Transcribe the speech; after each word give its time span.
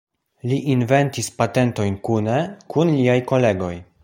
Li 0.51 0.57
inventis 0.75 1.29
patentojn 1.43 2.01
kune 2.09 2.41
kun 2.75 2.95
liaj 2.99 3.23
kolegoj. 3.35 3.75